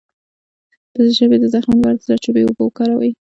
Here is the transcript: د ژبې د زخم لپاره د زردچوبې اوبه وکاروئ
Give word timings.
د 0.93 0.95
ژبې 1.17 1.37
د 1.39 1.45
زخم 1.53 1.71
لپاره 1.77 1.95
د 1.97 2.01
زردچوبې 2.07 2.41
اوبه 2.45 2.61
وکاروئ 2.65 3.11